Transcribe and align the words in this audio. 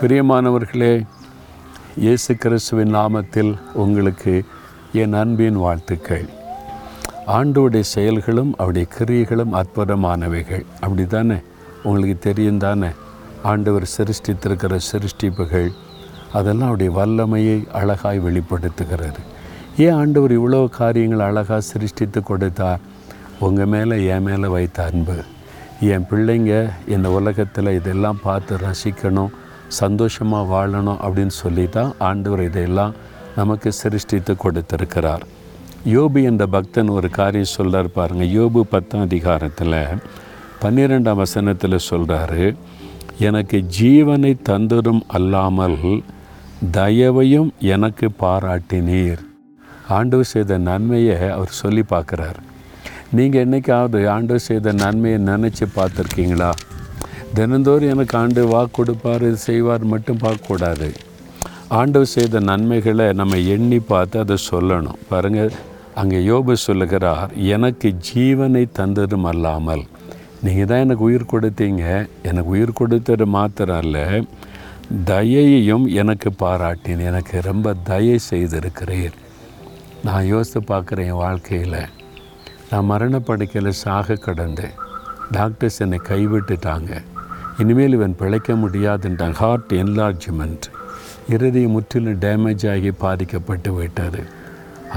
பிரியமானவர்களே 0.00 1.06
இயேசு 1.96 2.36
கிறிஸ்துவின் 2.36 2.94
நாமத்தில் 2.94 3.58
உங்களுக்கு 3.72 4.44
என் 4.92 5.12
அன்பின் 5.12 5.56
வாழ்த்துக்கள். 5.56 6.26
ஆண்டோடைய 7.26 7.80
செயல்களும் 7.80 8.54
அவருடைய 8.56 8.86
கிரியைகளும் 8.98 9.52
அற்புதமானவைகள். 9.52 10.64
அப்படி 10.80 11.06
தானே 11.06 11.34
உங்களுக்கு 11.82 12.18
தெரியும் 12.18 12.58
தானே? 12.58 12.88
ஆண்டவர் 13.42 13.88
சிருஷ்டித்திருக்கிற 13.96 14.78
சிருஷ்டிப்புகள் 14.92 15.70
அதெல்லாம் 16.32 16.68
அவருடைய 16.68 16.92
வல்லமையை 16.92 17.66
அழகாய் 17.72 18.18
வெளிப்படுத்துகிறது. 18.18 19.18
ஏன் 19.76 19.92
ஆண்டவர் 19.92 20.40
இவ்வளோ 20.40 20.68
காரியங்கள் 20.68 21.26
அழகாக 21.26 21.60
சிருஷ்டித்து 21.60 22.22
கொடுத்தார் 22.22 22.78
உங்கள் 23.38 23.66
மேலே 23.66 24.06
என் 24.06 24.22
மேலே 24.22 24.46
வைத்த 24.46 24.84
அன்பு. 24.84 25.16
என் 25.80 26.06
பிள்ளைங்க 26.10 26.70
இந்த 26.86 27.10
உலகத்தில் 27.10 27.74
இதெல்லாம் 27.80 28.20
பார்த்து 28.22 28.56
ரசிக்கணும். 28.56 29.30
சந்தோஷமாக 29.68 30.50
வாழணும் 30.54 31.00
அப்படின்னு 31.04 31.34
சொல்லி 31.44 31.66
தான் 31.68 31.92
ஆண்டவர் 32.08 32.42
இதையெல்லாம் 32.48 32.94
நமக்கு 33.36 33.70
சிருஷ்டித்து 33.72 34.34
கொடுத்திருக்கிறார். 34.44 35.24
யோபு 35.94 36.20
என்ற 36.30 36.42
பக்தன் 36.46 36.88
ஒரு 36.88 37.08
காரியம் 37.10 37.54
சொல்கிறார் 37.56 37.90
பாருங்க. 37.98 38.24
யோபு 38.38 38.60
பத்தாம் 38.72 39.04
அதிகாரத்தில் 39.08 39.78
பன்னிரெண்டாம் 40.62 41.20
வசனத்தில் 41.22 41.86
சொல்கிறாரு 41.90 42.44
எனக்கு 43.28 43.58
ஜீவனை 43.78 44.32
தந்தரும் 44.48 45.02
அல்லாமல் 45.16 45.78
தயவையும் 46.78 47.50
எனக்கு 47.74 48.06
பாராட்டினீர். 48.22 49.22
ஆண்டவர் 49.98 50.30
செய்த 50.32 50.58
நன்மையை 50.68 51.16
அவர் 51.36 51.58
சொல்லி 51.62 51.84
பார்க்குறாரு. 51.92 52.40
நீங்கள் 53.16 53.44
என்னைக்காவது 53.46 54.00
ஆண்டவர் 54.14 54.46
செய்த 54.48 54.72
நன்மையை 54.84 55.18
நினச்சி 55.30 55.66
பார்த்துருக்கீங்களா? 55.76 56.50
தினந்தோறும் 57.34 57.92
எனக்கு 57.94 58.14
ஆண்டு 58.20 58.42
வாக்கு 58.52 58.74
கொடுப்பார் 58.78 59.24
இது 59.28 59.38
செய்வார் 59.48 59.84
மட்டும் 59.92 60.22
பார்க்கக்கூடாது. 60.24 60.88
ஆண்டவர் 61.78 62.12
செய்த 62.16 62.40
நன்மைகளை 62.50 63.06
நம்ம 63.20 63.38
எண்ணி 63.54 63.78
பார்த்து 63.92 64.16
அதை 64.24 64.36
சொல்லணும். 64.50 65.00
பாருங்கள் 65.10 65.52
அங்கே 66.00 66.18
யோபு 66.30 66.54
சொல்லுகிறார் 66.66 67.30
எனக்கு 67.54 67.88
ஜீவனை 68.08 68.64
தந்ததும் 68.78 69.28
அல்லாமல். 69.30 69.84
நீங்கள் 70.46 70.68
தான் 70.70 70.82
எனக்கு 70.84 71.06
உயிர் 71.08 71.32
கொடுத்தீங்க. 71.32 71.84
எனக்கு 72.28 72.50
உயிர் 72.56 72.78
கொடுத்தது 72.80 73.26
மாத்திரம் 73.36 73.80
அல்ல 73.82 74.22
தயையையும் 75.10 75.86
எனக்கு 76.00 76.30
பாராட்டின் 76.42 77.02
எனக்கு 77.10 77.36
ரொம்ப 77.50 77.74
தயை 77.90 78.16
செய்திருக்கிறீர். 78.30 79.16
நான் 80.06 80.30
யோசித்து 80.32 80.60
பார்க்குறேன் 80.72 81.10
என் 81.12 81.22
வாழ்க்கையில். 81.26 81.80
நான் 82.70 82.90
மரணப்படுக்கையில் 82.92 83.80
சாக 83.84 84.18
கடந்தேன் 84.26 84.76
டாக்டர்ஸ் 85.36 85.80
என்னை 85.84 85.98
கைவிட்டுட்டாங்க. 86.10 86.92
இனிமேல் 87.62 87.94
இவன் 87.96 88.16
பிழைக்க 88.20 88.54
முடியாதுன்றான் 88.62 89.36
ஹார்ட் 89.40 89.70
என்லார்ஜ்மெண்ட் 89.82 90.66
இருதயம் 91.34 91.74
முற்றிலும் 91.74 92.18
டேமேஜ் 92.24 92.64
ஆகி 92.72 92.90
பாதிக்கப்பட்டு 93.04 93.70
விட்டது. 93.78 94.20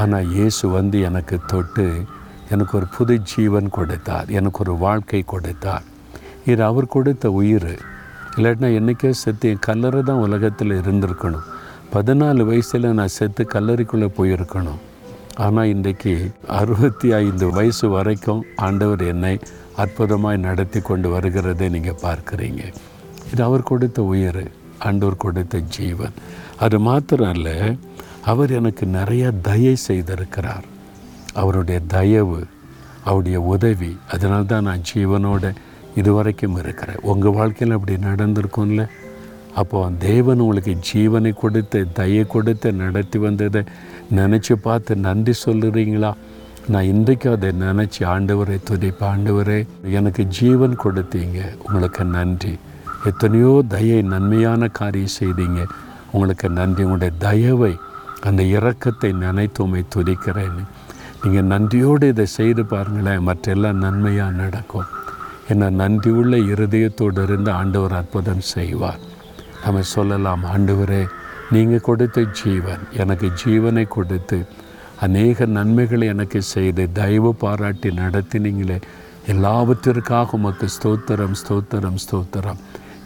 ஆனால் 0.02 0.28
இயேசு 0.38 0.64
வந்து 0.78 0.98
எனக்கு 1.10 1.38
தொட்டு 1.52 1.86
எனக்கு 2.54 2.74
ஒரு 2.80 2.88
புது 2.96 3.16
ஜீவன் 3.32 3.70
கொடுத்தார் 3.78 4.28
எனக்கு 4.40 4.60
ஒரு 4.64 4.74
வாழ்க்கை 4.86 5.22
கொடுத்தார். 5.34 5.86
இது 6.52 6.62
அவர் 6.70 6.94
கொடுத்த 6.96 7.32
உயிர் 7.40 7.72
இல்லாட்டினா 8.36 8.70
என்றைக்கே 8.80 9.12
செத்து 9.24 9.50
என் 9.54 9.66
கல்லறை 9.70 10.02
தான் 10.10 10.24
உலகத்தில் 10.28 10.78
இருந்திருக்கணும். 10.82 11.48
பதினாலு 11.96 12.44
வயசில் 12.50 12.96
நான் 13.00 13.16
செத்து 13.18 13.46
கல்லறைக்குள்ளே 13.54 14.10
போயிருக்கணும். 14.20 14.80
ஆனால் 15.44 15.72
இன்றைக்கு 15.74 16.14
அறுபத்தி 16.48 17.10
ஐந்து 17.14 17.46
வயசு 17.52 17.90
வரைக்கும் 17.90 18.42
ஆண்டவர் 18.56 19.04
என்னை 19.12 19.40
அற்புதமாய் 19.84 20.46
நடத்தி 20.48 20.80
கொண்டு 20.80 21.08
வருகிறதை 21.14 21.68
நீங்கள் 21.70 22.02
பார்க்குறீங்க. 22.02 22.64
இது 23.32 23.44
அவர் 23.44 23.70
கொடுத்த 23.72 24.04
உயிர் 24.04 24.44
ஆண்டவர் 24.80 25.24
கொடுத்த 25.26 25.62
ஜீவன். 25.78 26.16
அது 26.60 26.80
மாத்திரம் 26.80 27.32
அல்ல 27.34 27.50
அவர் 28.32 28.52
எனக்கு 28.52 28.86
நிறைய 28.98 29.32
தயை 29.32 29.76
செய்திருக்கிறார். 29.88 30.66
அவருடைய 31.34 31.80
தயவு 31.96 32.42
அவருடைய 33.04 33.40
உதவி 33.42 33.98
அதனால்தான் 34.14 34.68
நான் 34.70 34.88
ஜீவனோட 34.94 35.54
இதுவரைக்கும் 35.96 36.58
இருக்கிறேன். 36.58 37.00
உங்கள் 37.12 37.38
வாழ்க்கையில் 37.38 37.76
அப்படி 37.78 37.96
நடந்திருக்கும்ல? 38.10 38.84
அப்போது 39.56 39.98
தேவன் 39.98 40.40
உங்களுக்கு 40.40 40.78
ஜீவனை 40.94 41.34
கொடுத்து 41.34 41.88
தயை 41.94 42.26
கொடுத்து 42.28 42.74
நடத்தி 42.74 43.20
வந்ததை 43.20 43.64
நினச்சி 44.16 44.54
பார்த்து 44.54 44.96
நன்றி 44.96 45.34
சொல்லுறீங்களா? 45.46 46.14
நான் 46.68 46.84
இன்றைக்கும் 46.84 47.34
அதை 47.34 47.50
நினச்சி 47.50 48.02
ஆண்டவரை 48.06 48.60
துதிப்ப 48.70 49.02
ஆண்டவரே 49.02 49.66
எனக்கு 49.84 50.24
ஜீவன் 50.24 50.76
கொடுத்தீங்க. 50.84 51.40
உங்களுக்கு 51.64 52.06
நன்றி. 52.06 52.58
எத்தனையோ 53.06 53.64
தயை 53.68 54.02
நன்மையான 54.02 54.68
காரியம் 54.68 55.18
செய்தீங்க. 55.20 55.66
உங்களுக்கு 56.12 56.50
நன்றி. 56.50 56.84
உங்களுடைய 56.84 57.14
தயவை 57.18 57.78
அந்த 58.22 58.44
இரக்கத்தை 58.44 59.12
நினைத்துமை 59.14 59.86
துதிக்கிறேன்னு 59.96 60.64
நீங்கள் 61.24 61.44
நன்றியோடு 61.44 62.08
இதை 62.08 62.26
செய்து 62.26 62.66
பாருங்களேன். 62.66 63.22
மற்றெல்லாம் 63.22 63.76
நன்மையாக 63.76 64.32
நடக்கும். 64.32 64.86
என்ன 65.48 65.70
நன்றியுள்ள 65.70 66.38
இருதயத்தோடு 66.38 67.24
இருந்து 67.24 67.52
ஆண்டவர் 67.52 67.94
அற்புதம் 67.94 68.40
செய்வார். 68.40 69.09
நம்ம 69.64 69.82
சொல்லலாம் 69.82 70.44
ஆண்டவரே 70.54 71.08
நீங்கள் 71.52 71.86
கொடுத்த 71.90 72.22
ஜீவன் 72.22 72.84
எனக்கு 72.94 73.32
ஜீவனை 73.46 73.88
கொடுத்து 73.88 74.46
அநேக 75.06 75.46
நன்மைகளை 75.46 76.08
எனக்கு 76.08 76.42
செய்து 76.42 76.92
தயவு 76.92 77.36
பாராட்டி 77.36 77.90
நடத்தினீங்களே. 77.90 78.82
எல்லாவற்றிற்காக 79.28 80.38
உமக்கு 80.38 80.68
ஸ்தோத்திரம் 80.76 81.36
ஸ்தோத்திரம் 81.42 82.00
ஸ்தோத்திரம். 82.06 82.60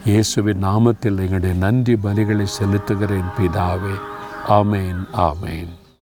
இயேசுவின் 0.05 0.63
நாமத்தில் 0.63 1.21
எங்களுடைய 1.23 1.55
நன்றி 1.55 1.95
பலிகளை 2.03 2.47
செலுத்துகிறேன் 2.59 3.31
பிதாவே. 3.37 3.95
ஆமேன் 4.47 5.01
ஆமேன். 5.29 5.71